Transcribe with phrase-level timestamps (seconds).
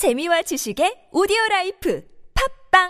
[0.00, 2.02] 재미와 지식의 오디오 라이프
[2.72, 2.88] 팟빵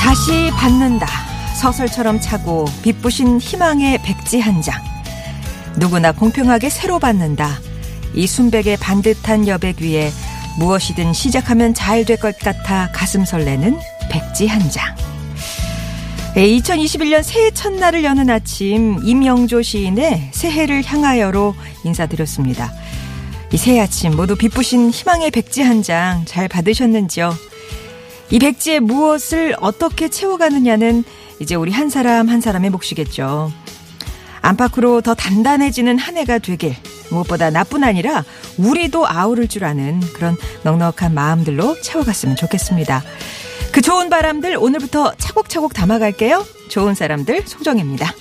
[0.00, 1.06] 다시 받는다.
[1.60, 4.82] 서설처럼 차고 눈부신 희망의 백지 한 장.
[5.78, 7.50] 누구나 공평하게 새로 받는다.
[8.14, 10.10] 이 순백의 반듯한 여백 위에
[10.58, 13.76] 무엇이든 시작하면 잘 될 것 같아 가슴 설레는
[14.10, 14.94] 백지 한 장.
[16.36, 22.72] 2021년 새해 첫날을 여는 아침 임영조 시인의 새해를 향하여로 인사드렸습니다.
[23.52, 27.34] 이 새해 아침 모두 빛부신 희망의 백지 한 장 잘 받으셨는지요?
[28.30, 31.04] 이 백지에 무엇을 어떻게 채워가느냐는
[31.40, 33.52] 이제 우리 한 사람 한 사람의 몫이겠죠.
[34.44, 36.76] 안팎으로 더 단단해지는 한 해가 되길
[37.10, 38.24] 무엇보다 나뿐 아니라
[38.58, 43.02] 우리도 아우를 줄 아는 그런 넉넉한 마음들로 채워갔으면 좋겠습니다.
[43.72, 46.44] 그 좋은 바람들 오늘부터 차곡차곡 담아갈게요.
[46.68, 48.12] 좋은 사람들 소정입니다.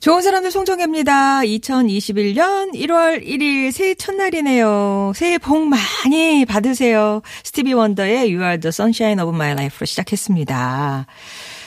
[0.00, 1.40] 좋은 사람들 송정혜입니다.
[1.40, 5.12] 2021년 1월 1일 새해 첫날이네요.
[5.14, 7.20] 새해 복 많이 받으세요.
[7.44, 11.06] 스티비 원더의 You are the sunshine of my life로 시작했습니다.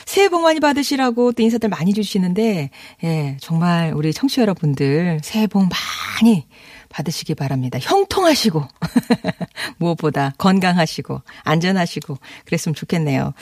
[0.04, 2.70] 새해 복 많이 받으시라고 또 인사들 많이 주시는데,
[3.04, 6.44] 예, 정말 우리 청취자 여러분들 새해 복 많이
[6.88, 7.78] 받으시기 바랍니다.
[7.80, 8.66] 형통하시고,
[9.78, 13.32] 무엇보다 건강하시고, 안전하시고, 그랬으면 좋겠네요.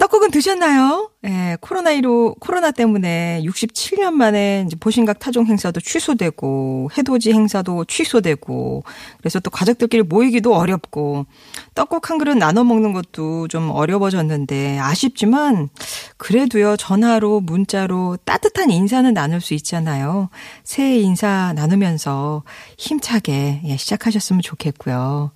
[0.00, 1.10] 떡국은 드셨나요?
[1.26, 8.82] 예, 코로나1로, 코로나 때문에 67년 만에 이제 보신각 타종 행사도 취소되고, 해돋이 행사도 취소되고,
[9.18, 11.26] 그래서 또 가족들끼리 모이기도 어렵고,
[11.74, 15.68] 떡국 한 그릇 나눠 먹는 것도 좀 어려워졌는데, 아쉽지만,
[16.16, 20.30] 그래도요, 전화로, 문자로 따뜻한 인사는 나눌 수 있잖아요.
[20.64, 22.42] 새해 인사 나누면서
[22.78, 25.32] 힘차게, 예, 시작하셨으면 좋겠고요.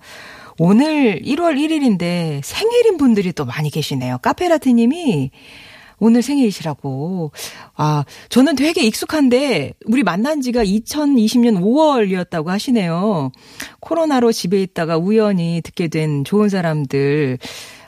[0.57, 4.19] 오늘 1월 1일인데 생일인 분들이 또 많이 계시네요.
[4.21, 5.31] 카페라테님이
[5.97, 7.31] 오늘 생일이시라고.
[7.75, 13.31] 아, 저는 되게 익숙한데, 우리 만난 지가 2020년 5월이었다고 하시네요.
[13.79, 17.37] 코로나로 집에 있다가 우연히 듣게 된 좋은 사람들,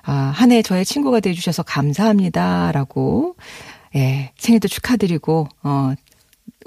[0.03, 2.71] 아, 한 해 저의 친구가 돼주셔서 감사합니다.
[2.71, 3.35] 라고,
[3.95, 5.93] 예, 생일도 축하드리고, 어,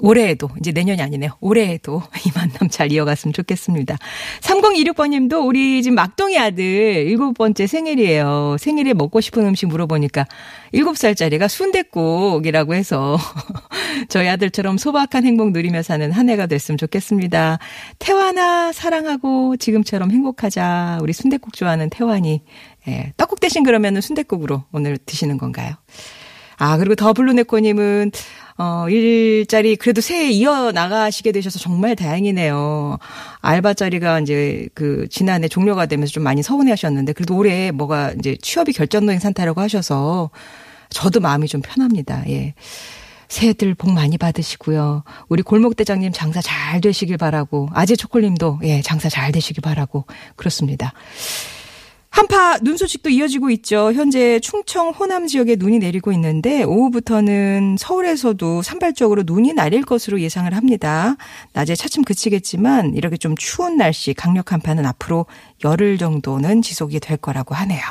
[0.01, 1.31] 올해에도 이제 내년이 아니네요.
[1.39, 3.97] 올해에도 이 만남 잘 이어갔으면 좋겠습니다.
[4.41, 8.57] 3026번님도 우리 지금 막둥이 아들 일곱 번째 생일이에요.
[8.59, 10.25] 생일에 먹고 싶은 음식 물어보니까
[10.73, 13.17] 7살짜리가 순댓국이라고 해서
[14.09, 17.59] 저희 아들처럼 소박한 행복 누리며 사는 한 해가 됐으면 좋겠습니다.
[17.99, 20.99] 태환아 사랑하고 지금처럼 행복하자.
[21.01, 22.41] 우리 순댓국 좋아하는 태환이
[22.87, 25.75] 예, 떡국 대신 그러면은 순댓국으로 오늘 드시는 건가요?
[26.57, 28.11] 아, 그리고 더 블루네코님은
[28.61, 32.99] 어, 일자리 그래도 새해 이어 나가시게 되셔서 정말 다행이네요.
[33.39, 38.37] 알바 자리가 이제 그 지난해 종료가 되면서 좀 많이 서운해 하셨는데 그래도 올해 뭐가 이제
[38.39, 40.29] 취업이 결정적인 상태라고 하셔서
[40.91, 42.23] 저도 마음이 좀 편합니다.
[42.29, 42.53] 예.
[43.29, 45.05] 새해들 복 많이 받으시고요.
[45.27, 50.03] 우리 골목대장님 장사 잘 되시길 바라고, 아재 초콜님도, 예, 장사 잘 되시길 바라고,
[50.35, 50.91] 그렇습니다.
[52.11, 53.93] 한파 눈 소식도 이어지고 있죠.
[53.93, 61.15] 현재 충청 호남 지역에 눈이 내리고 있는데 오후부터는 서울에서도 산발적으로 눈이 내릴 것으로 예상을 합니다.
[61.53, 65.25] 낮에 차츰 그치겠지만 이렇게 좀 추운 날씨 강력 한파는 앞으로
[65.63, 67.81] 열흘 정도는 지속이 될 거라고 하네요.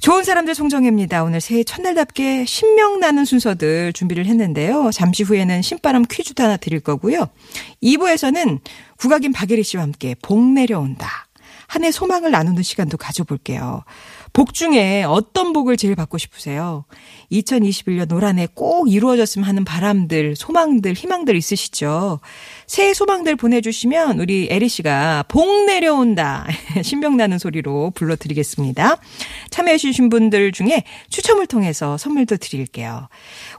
[0.00, 1.22] 좋은 사람들 송정혜입니다.
[1.22, 4.90] 오늘 새해 첫날답게 신명 나는 순서들 준비를 했는데요.
[4.92, 7.28] 잠시 후에는 신바람 퀴즈도 하나 드릴 거고요.
[7.82, 8.60] 2부에서는
[8.98, 11.25] 국악인 박예리 씨와 함께 복 내려온다.
[11.66, 13.82] 한 해 소망을 나누는 시간도 가져볼게요.
[14.32, 16.84] 복 중에 어떤 복을 제일 받고 싶으세요?
[17.32, 22.20] 2021년 올한해꼭 이루어졌으면 하는 바람들, 소망들, 희망들 있으시죠?
[22.66, 26.46] 새해 소망들 보내주시면 우리 에리 씨가 복 내려온다.
[26.82, 28.98] 신명나는 소리로 불러드리겠습니다.
[29.50, 33.08] 참여해주신 분들 중에 추첨을 통해서 선물도 드릴게요.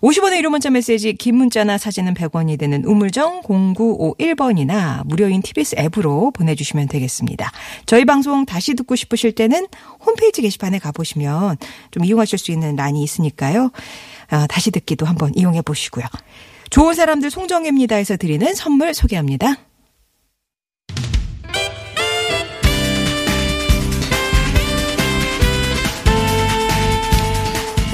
[0.01, 6.87] 50원의 1호 문자 메시지, 긴 문자나 사진은 100원이 되는 우물정 0951번이나 무료인 TBS 앱으로 보내주시면
[6.87, 7.51] 되겠습니다.
[7.85, 9.67] 저희 방송 다시 듣고 싶으실 때는
[10.05, 11.57] 홈페이지 게시판에 가보시면
[11.91, 13.71] 좀 이용하실 수 있는 란이 있으니까요.
[14.29, 16.05] 아, 다시 듣기도 한번 이용해 보시고요.
[16.69, 19.55] 좋은 사람들 송정혜입니다에서 드리는 선물 소개합니다.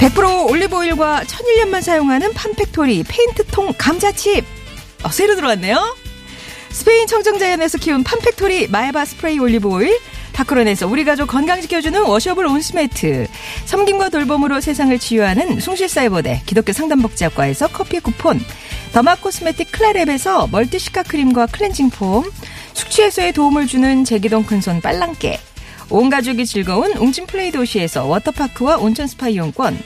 [0.00, 4.44] 100% 올리브오일과 천일염만 사용하는 판팩토리 페인트통 감자칩.
[5.04, 5.96] 어, 새로 들어왔네요.
[6.70, 9.98] 스페인 청정자연에서 키운 판팩토리 마에바 스프레이 올리브오일,
[10.32, 13.28] 파크론에서 우리 가족 건강지켜주는 washable 온수매트,
[13.66, 18.40] 섬김과 돌봄으로 세상을 치유하는 숭실사이버대 기독교 상담복지학과에서 커피 쿠폰,
[18.92, 22.24] 더마 코스메틱 클라랩에서 멀티 시카 크림과 클렌징 폼,
[22.72, 25.38] 숙취 해소에 도움을 주는 제기동 큰손 빨랑깨,
[25.90, 29.78] 온 가족이 즐거운 웅진 플레이 도시에서 워터파크와 온천 스파 이용권,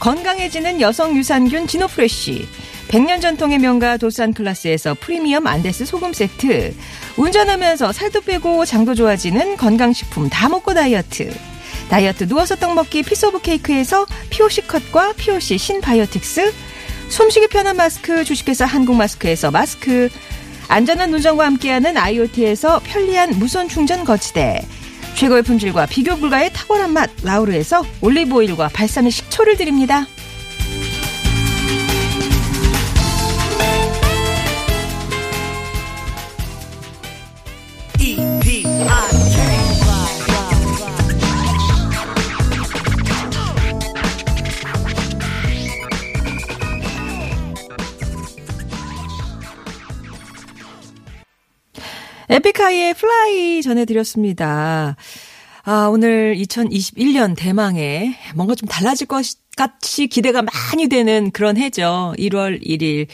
[0.00, 2.46] 건강해지는 여성 유산균 지노프레쉬,
[2.88, 6.74] 100년 전통의 명가 도산 클라스에서 프리미엄 안데스 소금 세트,
[7.16, 11.32] 운전하면서 살도 빼고 장도 좋아지는 건강식품 다 먹고 다이어트,
[11.88, 16.52] 다이어트 누워서 떡 먹기 Piece of Cake에서 POC 컷과 POC 신바이오틱스,
[17.08, 20.08] 숨쉬기 편한 마스크 주식회사 한국 마스크에서 마스크,
[20.68, 24.66] 안전한 운전과 함께하는 IoT에서 편리한 무선 충전 거치대,
[25.14, 30.06] 최고의 품질과 비교 불가의 탁월한 맛 라우르에서 올리브 오일과 발사믹 식초를 드립니다.
[52.42, 54.96] 에픽하이의 Fly 전해드렸습니다.
[55.64, 59.24] 아, 오늘 2021년 대망의 뭔가 좀 달라질 것
[59.56, 62.14] 같이 기대가 많이 되는 그런 해죠.
[62.18, 63.06] 1월 1일,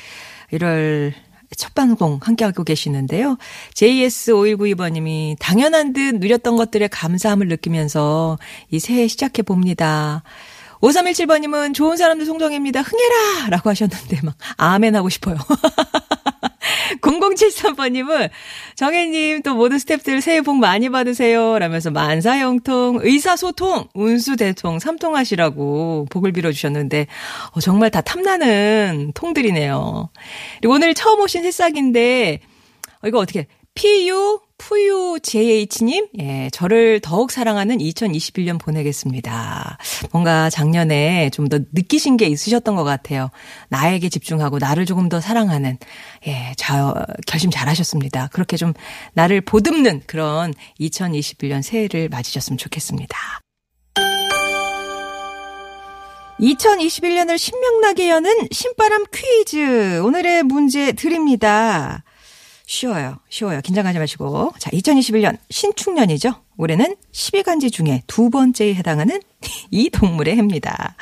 [0.53, 1.13] 1월
[1.57, 3.37] 첫 방송 함께하고 계시는데요.
[3.75, 8.39] JS5192번님이 당연한 듯 누렸던 것들의 감사함을 느끼면서
[8.71, 10.23] 이 새해 시작해 봅니다.
[10.81, 12.81] 5317번님은 좋은 사람들 송정입니다.
[12.81, 13.49] 흥해라!
[13.51, 15.37] 라고 하셨는데 막 아멘 하고 싶어요.
[17.01, 18.31] 0073번님은
[18.75, 21.59] 정혜님 또 모든 스탭들 새해 복 많이 받으세요.
[21.59, 27.07] 라면서 만사형통, 의사소통, 운수대통, 삼통하시라고 복을 빌어주셨는데
[27.53, 30.11] 어, 정말 다 탐나는 통들이네요.
[30.61, 32.41] 그리고 오늘 처음 오신 새싹인데
[33.03, 39.79] 어, 이거 어떻게 PU 푸유 JH님, 예, 저를 더욱 사랑하는 2021년 보내겠습니다.
[40.13, 43.31] 뭔가 작년에 좀 더 느끼신 게 있으셨던 것 같아요.
[43.71, 45.79] 나에게 집중하고 나를 조금 더 사랑하는,
[46.27, 46.95] 예, 저,
[47.27, 48.29] 결심 잘 하셨습니다.
[48.33, 48.75] 그렇게 좀
[49.15, 53.17] 나를 보듬는 그런 2021년 새해를 맞으셨으면 좋겠습니다.
[56.41, 60.01] 2021년을 신명나게 여는 신바람 퀴즈.
[60.01, 62.05] 오늘의 문제 드립니다.
[62.69, 63.17] 쉬워요.
[63.31, 63.63] 쉬워요.
[63.63, 64.53] 긴장하지 마시고.
[64.59, 66.35] 자, 2021년 신축년이죠.
[66.59, 69.23] 올해는 12간지 중에 두 번째에 해당하는
[69.71, 70.95] 이 동물의 해입니다.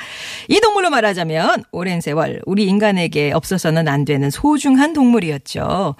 [0.48, 5.96] 이 동물로 말하자면 오랜 세월 우리 인간에게 없어서는 안 되는 소중한 동물이었죠.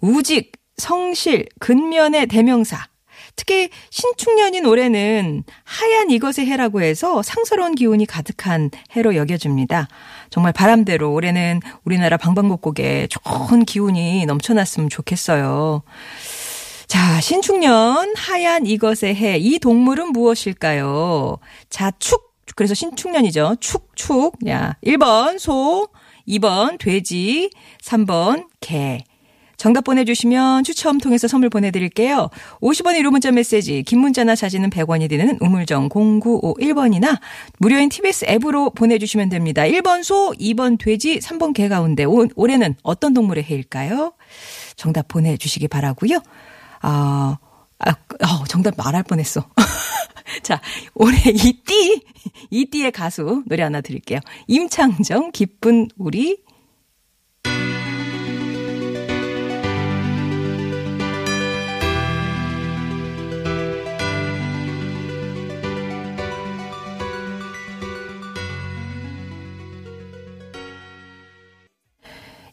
[0.00, 2.88] 우직, 성실, 근면의 대명사.
[3.36, 9.88] 특히 신축년인 올해는 하얀 이것의 해라고 해서 상스러운 기운이 가득한 해로 여겨집니다.
[10.30, 15.82] 정말 바람대로 올해는 우리나라 방방곡곡에 좋은 기운이 넘쳐났으면 좋겠어요.
[16.86, 19.36] 자, 신축년 하얀 이것의 해.
[19.38, 21.38] 이 동물은 무엇일까요?
[21.70, 22.34] 자, 축.
[22.56, 23.56] 그래서 신축년이죠.
[23.58, 24.34] 축, 축.
[24.46, 25.88] 야, 1번 소,
[26.28, 27.50] 2번 돼지,
[27.82, 29.04] 3번 개.
[29.64, 32.28] 정답 보내주시면 추첨 통해서 선물 보내드릴게요.
[32.60, 37.18] 50원의 1호 문자 메시지, 긴 문자나 사진은 100원이 드는 우물정 0951번이나
[37.56, 39.62] 무료인 TBS 앱으로 보내주시면 됩니다.
[39.62, 44.12] 1번 소, 2번 돼지, 3번 개 가운데 오, 올해는 어떤 동물의 해일까요?
[44.76, 46.20] 정답 보내주시기 바라고요.
[46.82, 47.38] 아,
[47.78, 49.48] 아 어, 정답 말할 뻔했어.
[50.44, 50.60] 자,
[50.92, 52.02] 올해 이 띠,
[52.50, 54.20] 이 띠의 가수 노래 하나 드릴게요.
[54.46, 56.44] 임창정, 기쁜 우리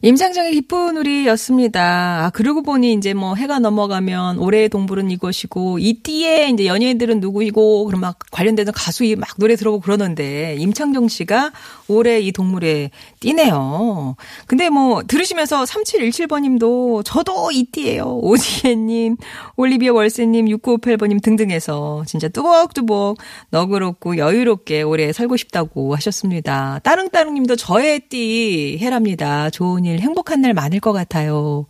[0.04, 2.24] 임상정의 기쁜 우리였습니다.
[2.24, 7.84] 아, 그러고 보니 이제 뭐 해가 넘어가면 올해의 동물은 이것이고 이 띠에 이제 연예인들은 누구이고
[7.84, 11.52] 그럼 막 관련되는 가수이 막 노래 들어보고 그러는데 임창정 씨가
[11.86, 12.90] 올해 이 동물의
[13.20, 14.16] 띠네요.
[14.48, 18.18] 근데 뭐 들으시면서 3717번 님도 저도 이 띠예요.
[18.22, 19.16] 오지혜 님,
[19.54, 23.18] 올리비아 월세 님, 6958번 님 등등해서 진짜 뚜벅뚜벅
[23.50, 26.80] 너그럽고 여유롭게 올해 살고 싶다고 하셨습니다.
[26.82, 29.48] 따릉따릉 님도 저의 띠 해랍니다.
[29.50, 31.66] 좋은 일 일, 행복한 날 많을 것 같아요.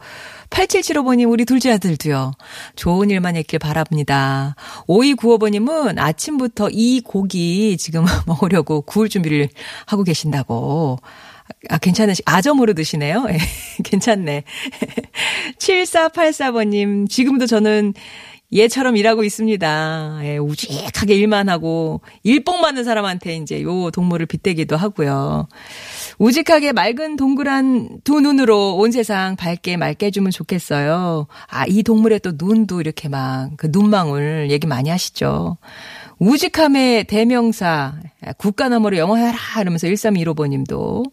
[0.50, 2.32] 8775번님, 우리 둘째 아들도요.
[2.76, 4.54] 좋은 일만 있길 바랍니다.
[4.86, 9.48] 5295번님은 아침부터 이 고기 지금 먹으려고 구울 준비를
[9.86, 10.98] 하고 계신다고.
[11.68, 13.26] 아, 괜찮으시, 아점으로 드시네요?
[13.28, 13.38] 예,
[13.84, 14.44] 괜찮네.
[15.58, 17.94] 7484번님, 지금도 저는
[18.54, 20.20] 얘처럼 일하고 있습니다.
[20.24, 25.48] 예, 우직하게 일만 하고 일복 많은 사람한테 이제 요 동물을 빗대기도 하고요.
[26.22, 31.26] 우직하게 맑은 동그란 두 눈으로 온 세상 밝게 맑게 해주면 좋겠어요.
[31.48, 35.56] 아, 이 동물의 또 눈도 이렇게 막 그 눈망울 얘기 많이 하시죠.
[36.20, 37.94] 우직함의 대명사,
[38.38, 41.10] 국가너머로 영어해라 이러면서 1315번님도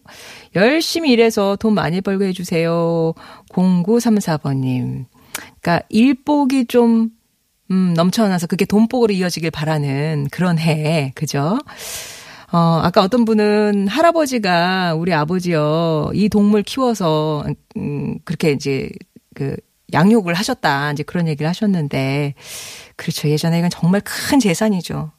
[0.54, 3.12] 열심히 일해서 돈 많이 벌고 해주세요.
[3.48, 5.06] 0934번님.
[5.60, 7.10] 그러니까 일복이 좀
[7.72, 11.58] 음, 넘쳐나서 그게 돈복으로 이어지길 바라는 그런 해, 그죠?
[12.52, 17.44] 어, 아까 어떤 분은 할아버지가 우리 아버지요, 이 동물 키워서,
[17.76, 18.90] 음, 그렇게 이제,
[19.34, 19.56] 그,
[19.92, 20.92] 양육을 하셨다.
[20.92, 22.34] 이제 그런 얘기를 하셨는데,
[22.96, 23.28] 그렇죠.
[23.28, 25.12] 예전에 이건 정말 큰 재산이죠.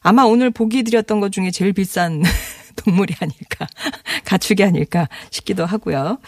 [0.00, 2.22] 아마 오늘 보기 드렸던 것 중에 제일 비싼
[2.76, 3.66] 동물이 아닐까,
[4.24, 6.18] 가축이 아닐까 싶기도 하고요.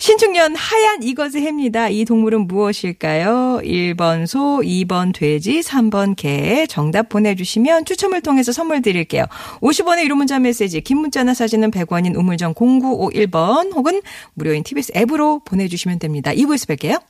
[0.00, 1.90] 신축년 하얀 이것의 해입니다.
[1.90, 3.60] 이 동물은 무엇일까요?
[3.62, 6.66] 1번 소, 2번 돼지, 3번 개.
[6.66, 9.26] 정답 보내주시면 추첨을 통해서 선물 드릴게요.
[9.60, 14.00] 50원의 유료 문자 메시지, 긴 문자나 사진은 100원인 우물정 0951번 혹은
[14.32, 16.32] 무료인 TBS 앱으로 보내주시면 됩니다.
[16.32, 17.02] 2부에서 뵐게요.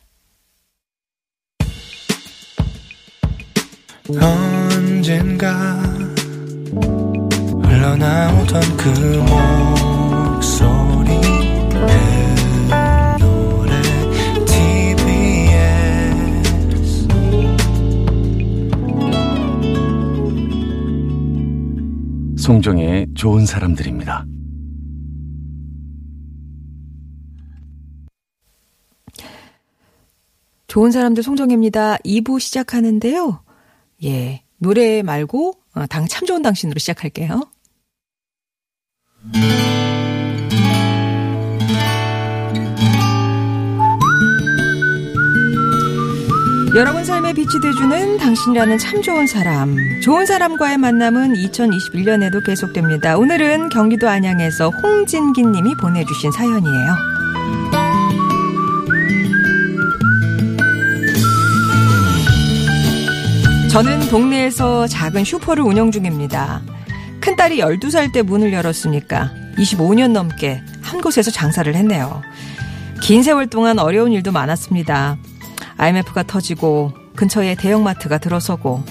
[4.20, 5.80] 언젠가
[7.62, 9.89] 흘러나오던 그목
[22.40, 24.24] 송정의 좋은 사람들입니다.
[30.66, 31.98] 좋은 사람들 송정혜입니다.
[31.98, 33.44] 2부 시작하는데요.
[34.04, 34.42] 예.
[34.56, 37.50] 노래 말고, 어, 당, 참 좋은 당신으로 시작할게요.
[46.76, 49.76] 여러분 삶에 빛이 돼주는 당신이라는 참 좋은 사람.
[50.02, 53.18] 좋은 사람과의 만남은 2021년에도 계속됩니다.
[53.18, 56.94] 오늘은 경기도 안양에서 홍진기 님이 보내주신 사연이에요.
[63.72, 66.62] 저는 동네에서 작은 슈퍼를 운영 중입니다.
[67.20, 72.22] 큰딸이 12살 때 문을 열었으니까 25년 넘게 한 곳에서 장사를 했네요.
[73.02, 75.18] 긴 세월 동안 어려운 일도 많았습니다.
[75.80, 78.84] IMF가 터지고 근처에 대형마트가 들어서고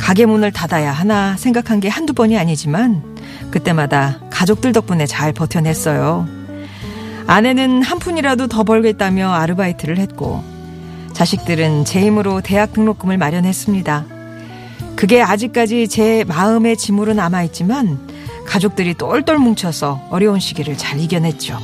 [0.00, 3.16] 가게 문을 닫아야 하나 생각한 게 한두 번이 아니지만
[3.52, 6.26] 그때마다 가족들 덕분에 잘 버텨냈어요.
[7.28, 10.42] 아내는 한 푼이라도 더 벌겠다며 아르바이트를 했고
[11.12, 14.04] 자식들은 제 힘으로 대학 등록금을 마련했습니다.
[14.96, 21.58] 그게 아직까지 제 마음의 짐으로 남아있지만 가족들이 똘똘 뭉쳐서 어려운 시기를 잘 이겨냈죠.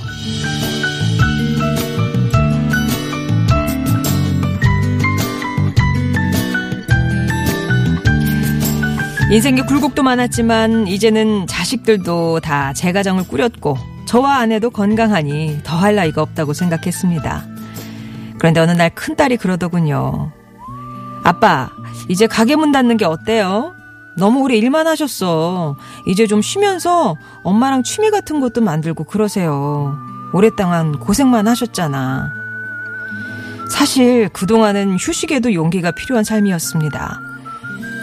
[9.31, 16.53] 인생의 굴곡도 많았지만 이제는 자식들도 다 제 가정을 꾸렸고 저와 아내도 건강하니 더할 나위가 없다고
[16.53, 17.45] 생각했습니다.
[18.39, 20.33] 그런데 어느 날 큰딸이 그러더군요.
[21.23, 21.71] 아빠,
[22.09, 23.75] 이제 가게 문 닫는 게 어때요?
[24.17, 25.77] 너무 오래 일만 하셨어.
[26.07, 29.97] 이제 좀 쉬면서 엄마랑 취미 같은 것도 만들고 그러세요.
[30.33, 32.33] 오랫동안 고생만 하셨잖아.
[33.71, 37.21] 사실 그동안은 휴식에도 용기가 필요한 삶이었습니다.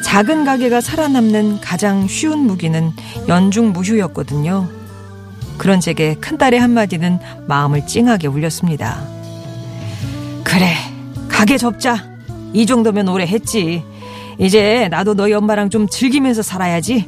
[0.08, 2.94] 작은 가게가 살아남는 가장 쉬운 무기는
[3.28, 4.70] 연중 무휴였거든요.
[5.58, 9.06] 그런 제게 큰딸의 한마디는 마음을 찡하게 울렸습니다.
[10.46, 10.74] 그래,
[11.28, 12.10] 가게 접자.
[12.54, 13.84] 이 정도면 오래 했지.
[14.40, 17.06] 이제 나도 너희 엄마랑 좀 즐기면서 살아야지.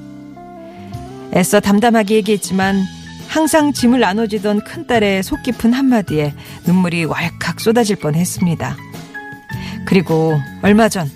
[1.33, 2.83] 애써 담담하게 얘기했지만
[3.29, 6.33] 항상 짐을 나눠주던 큰딸의 속 깊은 한마디에
[6.67, 8.75] 눈물이 왈칵 쏟아질 뻔 했습니다.
[9.85, 11.09] 그리고 얼마 전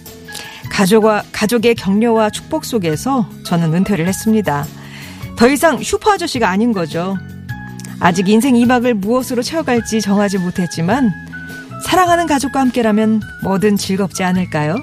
[0.71, 4.65] 가족과, 가족의 격려와 축복 속에서 저는 은퇴를 했습니다.
[5.35, 7.17] 더 이상 슈퍼 아저씨가 아닌 거죠.
[7.99, 11.11] 아직 인생 2막을 무엇으로 채워갈지 정하지 못했지만
[11.85, 14.75] 사랑하는 가족과 함께라면 뭐든 즐겁지 않을까요?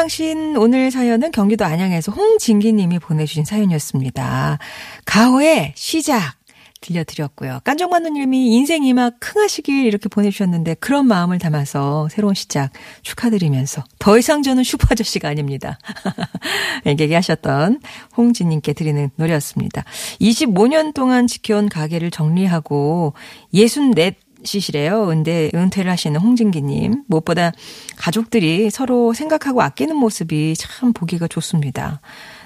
[0.00, 4.58] 당신 오늘 사연은 경기도 안양에서 홍진기 님이 보내주신 사연이었습니다.
[5.04, 6.36] 가호의 시작
[6.80, 7.60] 들려드렸고요.
[7.64, 14.42] 깐종만누님이 인생 이 막 흥하시길 이렇게 보내주셨는데 그런 마음을 담아서 새로운 시작 축하드리면서 더 이상
[14.42, 15.78] 저는 슈퍼 아저씨가 아닙니다.
[16.86, 17.82] 얘기하셨던
[18.16, 19.84] 홍진님께 드리는 노래였습니다.
[20.18, 23.12] 25년 동안 지켜온 가게를 정리하고
[23.52, 25.06] 64 시시래요.
[25.06, 27.04] 근데 은퇴를 하시는 홍진기님.
[27.06, 27.52] 무엇보다
[27.96, 32.00] 가족들이 서로 생각하고 아끼는 모습이 참 보기가 좋습니다.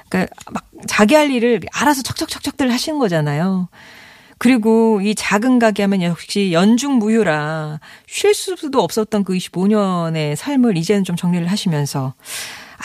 [0.08, 3.68] 그러니까 막 자기 할 일을 알아서 척척척척들 하시는 거잖아요.
[4.38, 11.16] 그리고 이 작은 가게 하면 역시 연중무휴라 쉴 수도 없었던 그 25년의 삶을 이제는 좀
[11.16, 12.14] 정리를 하시면서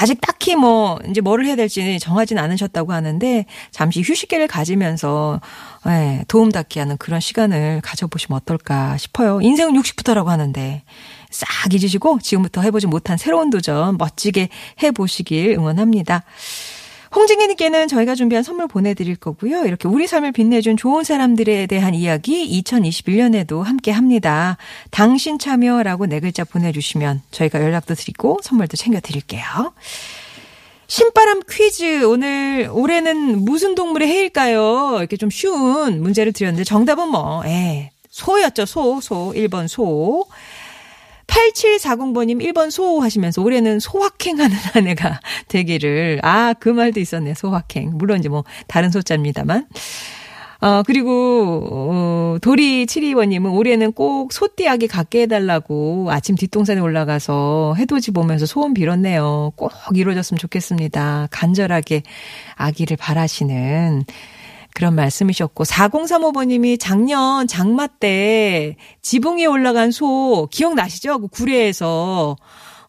[0.02, 5.42] 아직 딱히 뭐 이제 뭐를 해야 될지 정하진 않으셨다고 하는데 잠시 휴식기를 가지면서
[5.88, 9.42] 예, 도움 닫기 하는 그런 시간을 가져보시면 어떨까 싶어요.
[9.42, 10.84] 인생은 60부터라고 하는데
[11.30, 14.48] 싹 잊으시고 지금부터 해보지 못한 새로운 도전 멋지게
[14.82, 16.24] 해보시길 응원합니다.
[17.16, 19.66] 홍진기님께는 저희가 준비한 선물 보내드릴 거고요.
[19.66, 24.58] 이렇게 우리 삶을 빛내준 좋은 사람들에 대한 이야기 2021년에도 함께 합니다.
[24.92, 29.44] 당신 참여라고 네 글자 보내주시면 저희가 연락도 드리고 선물도 챙겨드릴게요.
[30.88, 34.96] 신바람 퀴즈 오늘 올해는 무슨 동물의 해일까요?
[34.98, 38.66] 이렇게 좀 쉬운 문제를 드렸는데 정답은 뭐, 예, 소였죠.
[38.66, 39.34] 소, 소.
[39.36, 40.26] 1번 소.
[41.30, 46.20] 8740번님 1번 소 하시면서 올해는 소확행하는 한 해가 되기를.
[46.24, 47.34] 아, 그 말도 있었네.
[47.36, 47.92] 소확행.
[47.94, 49.68] 물론 이제 뭐 다른 소자입니다만.
[50.62, 58.46] 어, 그리고, 어, 도리 722번님은 올해는 꼭 소띠아기 갖게 해달라고 아침 뒷동산에 올라가서 해돋이 보면서
[58.46, 59.54] 소원 빌었네요.
[59.56, 61.30] 꼭 이루어졌으면 좋겠습니다.
[61.32, 62.04] 간절하게
[62.56, 64.04] 아기를 바라시는
[64.74, 71.20] 그런 말씀이셨고 4035번님이 작년 장마 때 지붕 위에 올라간 소 기억나시죠?
[71.20, 72.36] 그 구례에서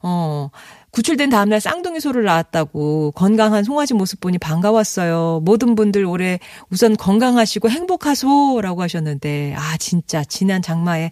[0.03, 0.51] 어
[0.93, 5.41] 구출된 다음날 쌍둥이 소를 낳았다고 건강한 송아지 모습 보니 반가웠어요.
[5.45, 11.11] 모든 분들 올해 우선 건강하시고 행복하소라고 하셨는데 아 진짜 지난 장마에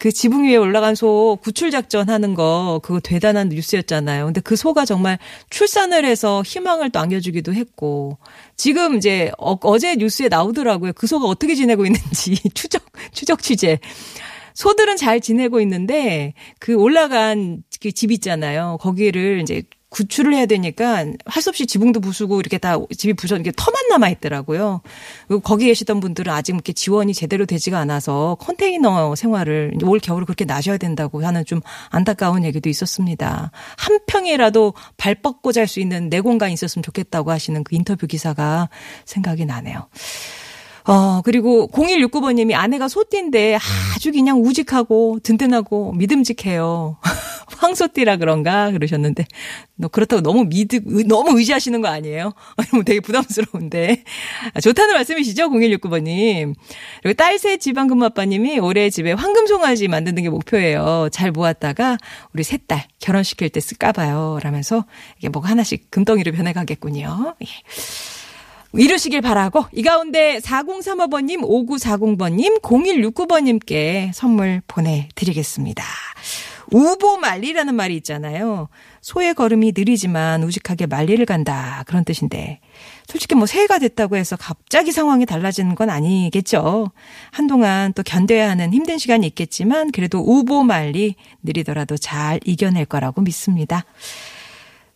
[0.00, 4.24] 그 지붕 위에 올라간 소 구출 작전 하는 거 그거 대단한 뉴스였잖아요.
[4.24, 5.18] 근데 그 소가 정말
[5.50, 8.16] 출산을 해서 희망을 또 안겨주기도 했고
[8.56, 10.94] 지금 이제 어, 어제 뉴스에 나오더라고요.
[10.94, 13.78] 그 소가 어떻게 지내고 있는지 추적 추적 취재.
[14.54, 18.78] 소들은 잘 지내고 있는데 그 올라간 그 집 있잖아요.
[18.80, 23.50] 거기를 이제 구출을 해야 되니까 할 수 없이 지붕도 부수고 이렇게 다 집이 부서 이렇게
[23.56, 24.82] 터만 남아 있더라고요.
[25.26, 30.44] 그리고 거기 계시던 분들은 아직 이렇게 지원이 제대로 되지가 않아서 컨테이너 생활을 올 겨울에 그렇게
[30.44, 33.50] 나셔야 된다고 하는 좀 안타까운 얘기도 있었습니다.
[33.76, 38.68] 한 평이라도 발 뻗고 잘 수 있는 내 공간이 있었으면 좋겠다고 하시는 그 인터뷰 기사가
[39.04, 39.88] 생각이 나네요.
[40.84, 43.58] 어, 그리고 0169번님이 아내가 소띠인데
[43.94, 46.98] 아주 그냥 우직하고 든든하고 믿음직해요.
[47.58, 48.70] 황소띠라 그런가?
[48.70, 49.26] 그러셨는데.
[49.76, 50.68] 너 그렇다고 너무 믿
[51.06, 52.32] 너무 의지하시는 거 아니에요?
[52.70, 54.04] 너무 되게 부담스러운데.
[54.54, 55.50] 아, 좋다는 말씀이시죠?
[55.50, 56.54] 0169번님.
[57.02, 61.08] 그리고 딸셋 지방근무 아빠님이 올해 집에 황금 송아지 만드는 게 목표예요.
[61.12, 61.98] 잘 모았다가
[62.32, 64.38] 우리 셋딸 결혼시킬 때 쓸까봐요.
[64.42, 64.84] 라면서
[65.18, 67.34] 이게 뭐가 하나씩 금덩이로 변해가겠군요.
[67.42, 67.46] 예.
[68.72, 75.82] 이루시길 바라고 이 가운데 4035번님, 5940번님, 0169번님께 선물 보내드리겠습니다.
[76.70, 78.68] 우보말리라는 말이 있잖아요.
[79.00, 82.60] 소의 걸음이 느리지만 우직하게 말리를 간다 그런 뜻인데
[83.06, 86.90] 솔직히 뭐 새해가 됐다고 해서 갑자기 상황이 달라지는 건 아니겠죠.
[87.32, 93.84] 한동안 또 견뎌야 하는 힘든 시간이 있겠지만 그래도 우보말리 느리더라도 잘 이겨낼 거라고 믿습니다.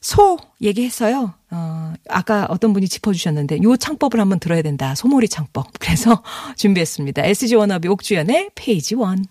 [0.04, 1.32] 소 얘기했어요.
[1.50, 4.94] 어, 아까 어떤 분이 짚어주셨는데 요 창법을 한번 들어야 된다.
[4.94, 5.68] 소몰이 창법.
[5.80, 6.22] 그래서
[6.58, 7.24] 준비했습니다.
[7.24, 9.24] SG 워너비 옥주연의 페이지 원.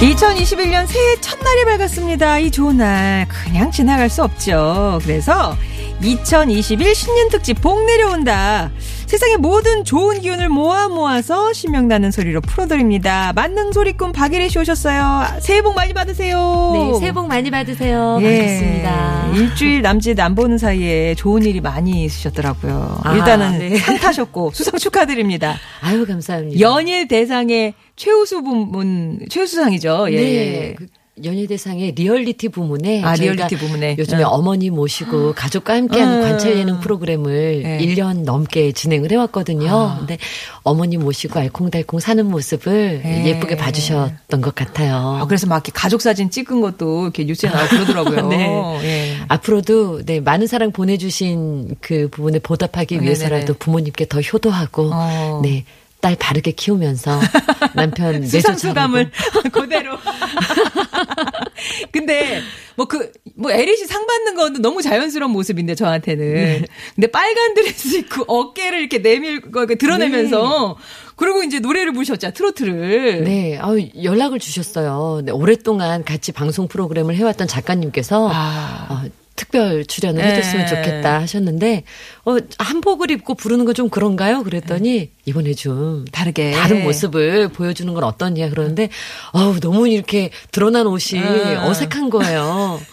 [0.00, 5.54] (2021년) 새해 첫날이 밝았습니다 이 좋은 날 그냥 지나갈 수 없죠 그래서
[6.02, 8.70] (2021) 신년 특집 복 내려온다
[9.04, 15.60] 세상의 모든 좋은 기운을 모아 모아서 신명나는 소리로 풀어드립니다 만능 소리꾼 박예리 씨 오셨어요 새해
[15.60, 18.18] 복 많이 받으세요 네, 새해 복 많이 받으세요.
[18.22, 19.30] 예, 반갑습니다.
[19.34, 23.00] 일주일 남짓 안 보는 사이에 좋은 일이 많이 있으셨더라고요.
[23.02, 23.76] 아, 일단은 네.
[23.76, 25.56] 상 타셨고 수상 축하드립니다.
[25.80, 26.60] 아유, 감사합니다.
[26.60, 30.06] 연일 대상의 최우수 부문 최우수상이죠.
[30.12, 30.16] 예.
[30.16, 30.74] 네.
[30.74, 30.86] 그
[31.22, 33.96] 연예대상의 리얼리티 부문에 아, 리얼리티 부문에.
[33.98, 34.26] 요즘에 응.
[34.26, 36.22] 어머니 모시고 가족과 함께하는 응.
[36.22, 37.78] 관찰 예능 프로그램을 네.
[37.78, 39.68] 1년 넘게 진행을 해왔거든요.
[39.70, 39.96] 아.
[39.98, 40.16] 근데
[40.62, 43.26] 어머니 모시고 알콩달콩 사는 모습을 네.
[43.26, 45.18] 예쁘게 봐주셨던 것 같아요.
[45.20, 48.28] 아, 그래서 막 이렇게 가족 사진 찍은 것도 이렇게 뉴스에 나오고 그러더라고요.
[48.32, 48.80] 네.
[48.82, 49.16] 예.
[49.28, 53.06] 앞으로도 네 많은 사랑 보내주신 그 부분에 보답하기 네네네.
[53.06, 55.40] 위해서라도 부모님께 더 효도하고 어.
[55.44, 55.66] 네.
[56.00, 57.20] 딸 바르게 키우면서
[57.74, 59.10] 남편 수상수감을
[59.52, 59.98] 그대로.
[61.92, 62.40] 근데
[62.76, 66.64] 뭐 그뭐 에릿이 상 받는 건 너무 자연스러운 모습인데 저한테는.
[66.94, 70.76] 근데 빨간 드레스 입고 어깨를 이렇게 내밀고 드러내면서
[71.16, 73.24] 그리고 이제 노래를 부르셨죠 트로트를.
[73.24, 75.20] 네, 아우, 연락을 주셨어요.
[75.22, 78.86] 네, 오랫동안 같이 방송 프로그램을 해왔던 작가님께서 아.
[78.88, 80.30] 어, 특별 출연을 네.
[80.32, 81.84] 해줬으면 좋겠다 하셨는데
[82.24, 84.42] 어, 한복을 입고 부르는 건 좀 그런가요?
[84.42, 86.50] 그랬더니 이번에 좀 다르게.
[86.52, 88.88] 다른 모습을 보여주는 건 어떠냐 그러는데
[89.32, 91.66] 어우 너무 이렇게 드러난 옷이 아.
[91.68, 92.80] 어색한 거예요.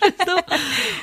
[0.00, 0.36] 그래서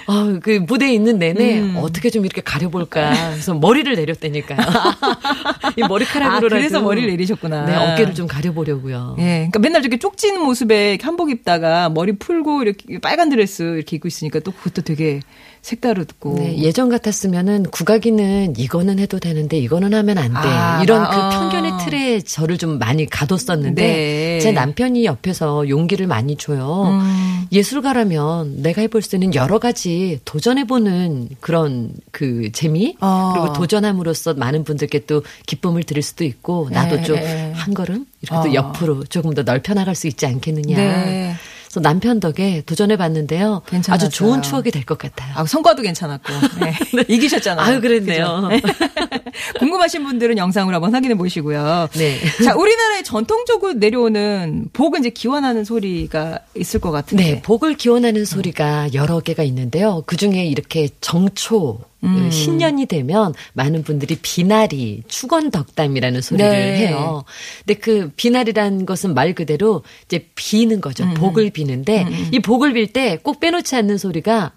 [0.08, 1.78] 어, 그 무대에 있는 내내 음.
[1.78, 3.32] 어떻게 좀 이렇게 가려볼까.
[3.32, 4.58] 그래서 머리를 내렸다니까요.
[5.78, 7.66] 이 머리카락으로라도 아, 그래서 머리를 내리셨구나.
[7.66, 9.16] 네, 어깨를 좀 가려보려고요.
[9.20, 14.08] 예, 그러니까 맨날 저렇게 쪽지는 모습에 한복 입다가 머리 풀고 이렇게 빨간 드레스 이렇게 입고
[14.08, 15.22] 있으니까 또 그것도 되게
[15.62, 16.36] 색다르고.
[16.40, 20.38] 네, 예전 같았으면 은 국악이는 이거는 해도 되는데 이거는 하면 안 돼.
[20.39, 21.30] 아, 이런 나- 그 어.
[21.30, 24.39] 편견의 틀에 저를 좀 많이 가뒀었는데 네.
[24.39, 26.84] 제 남편이 옆에서 용기를 많이 줘요.
[26.88, 27.45] 음.
[27.51, 33.32] 예술가라면 내가 해볼 수 있는 여러 가지 도전해보는 그런 그 재미 어.
[33.34, 37.04] 그리고 도전함으로써 많은 분들께 또 기쁨을 드릴 수도 있고 나도 네.
[37.04, 38.54] 좀한 걸음 이렇게 또 어.
[38.54, 40.77] 옆으로 조금 더 넓혀 나갈 수 있지 않겠느냐.
[40.77, 41.36] 네.
[41.72, 43.62] 그래서 남편 덕에 도전해 봤는데요.
[43.66, 43.94] 괜찮았어요.
[43.96, 45.32] 아주 좋은 추억이 될 것 같아요.
[45.38, 46.34] 아, 성과도 괜찮았고.
[46.60, 46.74] 네.
[47.08, 47.66] 이기셨잖아요.
[47.66, 48.50] 아유, 그랬네요.
[48.52, 48.68] 그죠?
[49.60, 51.88] 궁금하신 분들은 영상으로 한번 확인해 보시고요.
[51.94, 52.20] 네.
[52.44, 57.24] 자, 우리나라에 전통적으로 내려오는 복은 이제 기원하는 소리가 있을 것 같은데.
[57.24, 60.04] 네, 복을 기원하는 소리가 여러 개가 있는데요.
[60.06, 62.24] 그 중에 이렇게 정초, 음.
[62.24, 66.78] 그 신년이 되면 많은 분들이 비나리, 축원 덕담이라는 소리를 네.
[66.88, 67.24] 해요.
[67.66, 71.04] 근데 그 비나리라는 것은 말 그대로 이제 비는 거죠.
[71.04, 71.14] 음.
[71.14, 74.52] 복을 비는데 이 복을 빌 때 꼭 빼놓지 않는 소리가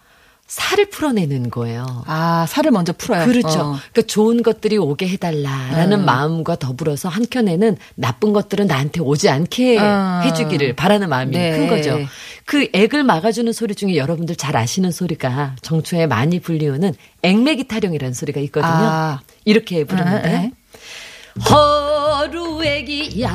[0.47, 2.05] 살을 풀어내는 거예요.
[2.07, 3.25] 아, 살을 먼저 풀어요.
[3.25, 3.49] 그렇죠.
[3.49, 3.79] 어.
[3.93, 10.21] 그러니까 좋은 것들이 오게 해달라라는 마음과 더불어서 한켠에는 나쁜 것들은 나한테 오지 않게 아.
[10.25, 11.57] 해주기를 바라는 마음이 네.
[11.57, 11.99] 큰 거죠.
[12.45, 18.41] 그 액을 막아주는 소리 중에 여러분들 잘 아시는 소리가 정초에 많이 불리우는 액매기 타령이라는 소리가
[18.43, 18.73] 있거든요.
[18.73, 19.21] 아.
[19.45, 20.29] 이렇게 부르는데.
[20.29, 20.53] 아, 네.
[21.51, 23.33] 허루애기야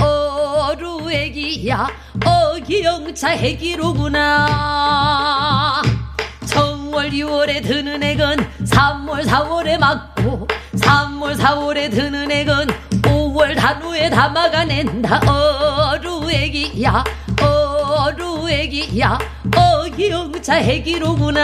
[0.00, 1.86] 어루애기야
[2.24, 4.42] 어기영차 해기로구나
[6.92, 12.66] 정월 2월에 드는 액은 3월 4월에 맞고 3월 4월에 드는 액은
[13.02, 15.22] 5월 단후에 담아가낸다.
[15.26, 17.02] 어루 애기야
[17.40, 19.18] 어루 애기야
[19.56, 21.38] 어기영차 해기로구나.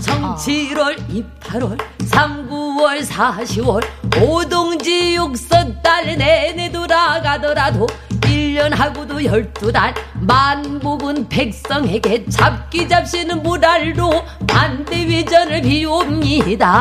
[0.00, 3.84] 정 7월, 2, 8월, 3, 9월, 4, 10월
[4.22, 7.88] 오동지 육선 달 내내 돌아가더라도
[8.20, 9.92] 1년 하고도 12달
[10.26, 14.10] 만복은 백성에게 잡기 잡시는 물알로
[14.46, 16.80] 반대위전을 비웁니다.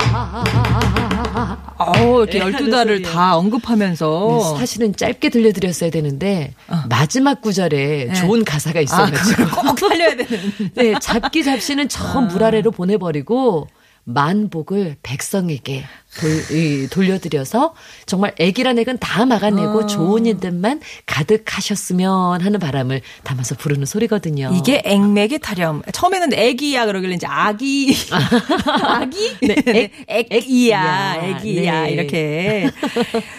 [1.78, 4.56] 어, 이렇게 네, 12달을 하는 다 언급하면서.
[4.58, 6.54] 사실은 짧게 들려드렸어야 되는데
[6.90, 10.40] 마지막 구절에 좋은 가사가 아, 있어가지고 그걸 꼭 살려야 되는.
[10.76, 13.68] 네, 잡기 잡시는 저물 아래로 보내버리고
[14.06, 15.84] 만복을 백성에게
[16.19, 17.73] 돌, 이, 돌려드려서
[18.06, 24.52] 정말 애기란 액은 다 막아내고 좋은 일들만 가득하셨으면 하는 바람을 담아서 부르는 소리거든요.
[24.56, 25.82] 이게 액맥의 타령.
[25.91, 27.95] 처음에는 애기야 그러길래 이제 아기.
[28.84, 29.38] 아기?
[29.41, 29.56] 네,
[30.08, 31.38] 액, 액이야, 액이야.
[31.39, 31.91] 액이야, 네.
[31.91, 32.69] 이렇게.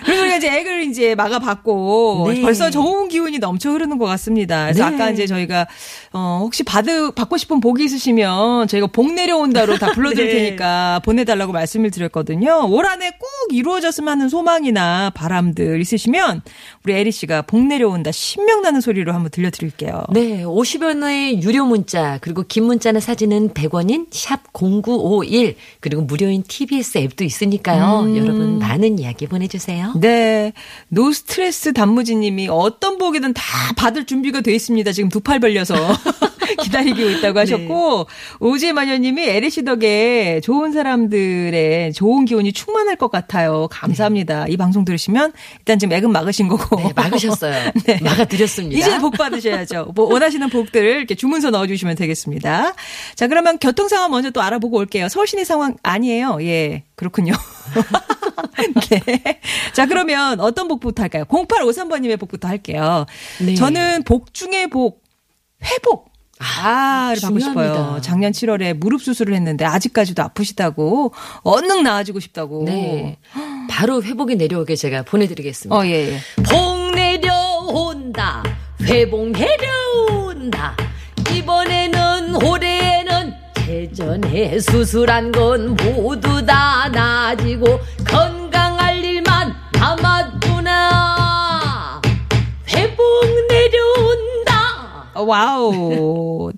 [0.04, 2.42] 그래서 이제 액을 이제 막아봤고, 네.
[2.42, 4.64] 벌써 좋은 기운이 넘쳐 흐르는 것 같습니다.
[4.64, 4.94] 그래서 네.
[4.94, 5.66] 아까 이제 저희가,
[6.12, 10.34] 어, 혹시 받으, 받고 싶은 복이 있으시면 저희가 복 내려온다로 다 불러드릴 네.
[10.34, 12.63] 테니까 보내달라고 말씀을 드렸거든요.
[12.64, 16.42] 올 한 해 꼭 이루어졌으면 하는 소망이나 바람들 있으시면
[16.84, 20.04] 우리 에리 씨가 복 내려온다 신명나는 소리로 한번 들려드릴게요.
[20.12, 26.98] 네, 50여 원의 유료 문자, 그리고 긴 문자나 사진은 100원인 샵 0951, 그리고 무료인 TBS
[26.98, 28.00] 앱도 있으니까요.
[28.02, 28.16] 음.
[28.16, 29.92] 여러분 많은 이야기 보내주세요.
[30.00, 30.52] 네.
[30.88, 33.42] 노스트레스 단무지님이 어떤 복이든 다
[33.76, 34.92] 받을 준비가 돼 있습니다.
[34.92, 35.74] 지금 두 팔 벌려서
[36.62, 38.06] 기다리고 있다고 하셨고
[38.40, 43.68] 오지의 마녀님이 에리 씨 덕에 좋은 사람들의 좋은 기운이 충만할 것 같아요.
[43.70, 44.46] 감사합니다.
[44.48, 47.72] 이 방송 들으시면 일단 지금 액은 막으신 거고 네, 막으셨어요.
[48.02, 48.78] 막아드렸습니다.
[48.78, 49.92] 이제 복 받으셔야죠.
[49.94, 52.74] 뭐 원하시는 복들을 이렇게 주문서 넣어주시면 되겠습니다.
[53.14, 55.08] 자, 그러면 교통 상황 먼저 또 알아보고 올게요.
[55.08, 56.38] 서울 시내 상황 아니에요.
[56.42, 57.32] 예, 그렇군요.
[58.90, 59.40] 네.
[59.72, 61.24] 자, 그러면 어떤 복부터 할까요?
[61.24, 63.06] 0853번님의 복부터 할게요.
[63.40, 63.54] 네.
[63.54, 65.02] 저는 복 중에 복,
[65.62, 66.13] 회복.
[66.40, 67.54] 아, 를 받고 싶어요.
[67.72, 68.00] 중요합니다.
[68.00, 72.64] 작년 7월에 무릎 수술을 했는데 아직까지도 아프시다고 얼른 나아지고 싶다고.
[72.64, 73.18] 네.
[73.70, 75.74] 바로 회복이 내려오게 제가 보내드리겠습니다.
[75.76, 76.18] 어, 예, 예.
[76.42, 78.42] 복 내려온다.
[78.82, 80.76] 회복 내려온다.
[81.32, 83.34] 이번에는 올해는
[83.68, 90.33] 예전에 수술한 건 모두 다 나아지고 건강할 일만 남았
[95.14, 96.52] 와우.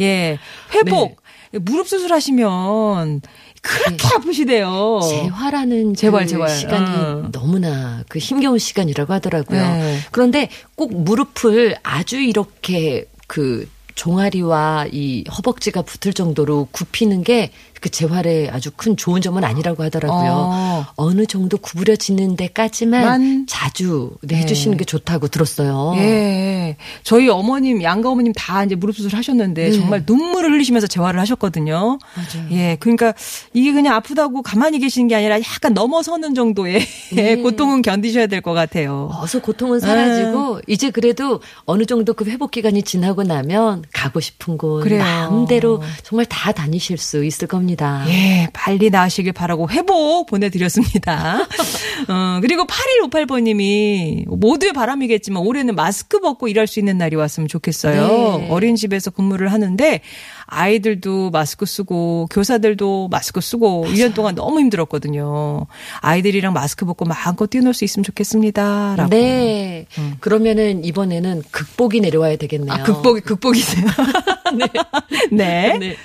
[0.00, 0.38] 예.
[0.74, 1.20] 회복.
[1.52, 3.22] 무릎 수술하시면
[3.62, 5.00] 그렇게 아프시대요.
[5.02, 6.48] 재활하는 재활, 그 재활.
[6.48, 7.28] 시간이 어.
[7.32, 9.60] 너무나 그 힘겨운 시간이라고 하더라고요.
[9.60, 9.98] 네.
[10.12, 18.48] 그런데 꼭 무릎을 아주 이렇게 그 종아리와 이 허벅지가 붙을 정도로 굽히는 게 그 재활에
[18.50, 20.84] 아주 큰 좋은 점은 아니라고 하더라고요.
[20.96, 21.10] 어.
[21.14, 23.46] 느 정도 구부려지는 데까지만 만.
[23.48, 24.42] 자주 네, 네.
[24.42, 25.94] 해주시는 게 좋다고 들었어요.
[25.96, 26.76] 예.
[27.02, 29.72] 저희 어머님, 양가 어머님 다 이제 무릎 수술 하셨는데 네.
[29.72, 31.98] 정말 눈물을 흘리시면서 재활을 하셨거든요.
[32.14, 32.46] 맞아요.
[32.52, 32.76] 예.
[32.80, 33.14] 그러니까
[33.54, 36.80] 이게 그냥 아프다고 가만히 계시는 게 아니라 약간 넘어서는 정도의
[37.14, 37.36] 네.
[37.36, 39.10] 고통은 견디셔야 될 것 같아요.
[39.20, 44.82] 어서 고통은 사라지고 이제 그래도 어느 정도 그 회복 기간이 지나고 나면 가고 싶은 곳
[44.82, 45.02] 그래요.
[45.02, 47.69] 마음대로 정말 다 다니실 수 있을 겁니다.
[48.08, 51.40] 예, 빨리 나으시길 바라고 회복 보내드렸습니다.
[52.08, 58.38] 어, 그리고 8158번님이 모두의 바람이겠지만 올해는 마스크 벗고 일할 수 있는 날이 왔으면 좋겠어요.
[58.38, 58.48] 네.
[58.50, 60.00] 어린이집에서 근무를 하는데
[60.46, 65.66] 아이들도 마스크 쓰고 교사들도 마스크 쓰고 1년 동안 너무 힘들었거든요.
[66.00, 68.94] 아이들이랑 마스크 벗고 마음껏 뛰어놀 수 있으면 좋겠습니다.
[68.96, 69.10] 라고.
[69.10, 69.86] 네.
[70.18, 72.72] 그러면은 이번에는 극복이 내려와야 되겠네요.
[72.72, 73.86] 아, 극복이, 극복이세요.
[75.30, 75.78] 네.
[75.78, 75.96] 네.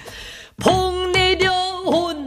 [0.58, 1.05] 복 내려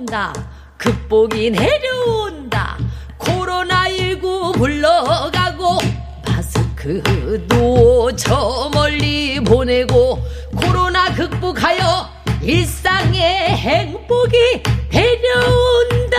[0.08, 0.32] 온다.
[0.78, 2.78] 극복이 내려온다.
[3.18, 5.78] 코로나19 물러가고
[6.26, 10.18] 마스크도 저 멀리 보내고
[10.56, 12.08] 코로나 극복하여
[12.40, 16.16] 일상의 행복이 내려온다.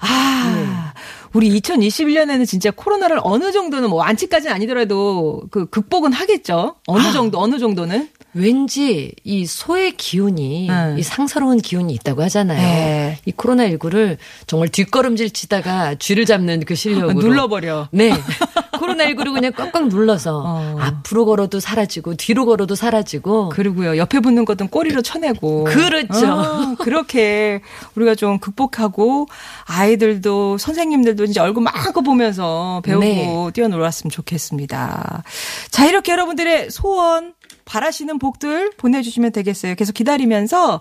[0.00, 0.92] 아,
[1.32, 6.76] 우리 2021년에는 진짜 코로나를 어느 정도는 뭐 완치까지는 아니더라도 그 극복은 하겠죠.
[6.86, 7.12] 어느 아.
[7.12, 8.10] 정도, 어느 정도는.
[8.34, 10.94] 왠지 이 소의 기운이 네.
[10.98, 12.60] 이 상서로운 기운이 있다고 하잖아요.
[12.60, 13.18] 네.
[13.24, 17.88] 이 코로나 19를 정말 뒷걸음질 치다가 쥐를 잡는 그 실력으로 눌러버려.
[17.90, 18.12] 네.
[18.78, 20.76] 코로나 19를 그냥 꽉꽉 눌러서 어.
[20.80, 25.64] 앞으로 걸어도 사라지고 뒤로 걸어도 사라지고 그리고요, 옆에 붙는 것은 꼬리로 쳐내고.
[25.64, 26.32] 그렇죠.
[26.32, 27.60] 어, 그렇게
[27.94, 29.28] 우리가 좀 극복하고
[29.66, 33.50] 아이들도 선생님들도 이제 얼굴 마음껏 보면서 배우고 네.
[33.52, 35.22] 뛰어놀았으면 좋겠습니다.
[35.70, 37.34] 자, 이렇게 여러분들의 소원,
[37.64, 39.74] 바라시는 복들 보내주시면 되겠어요.
[39.74, 40.80] 계속 기다리면서,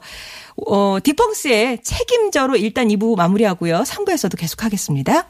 [0.67, 3.83] 어, 디펑스의 책임져로 일단 2부 마무리하고요.
[3.83, 5.29] 3부에서도 계속 하겠습니다.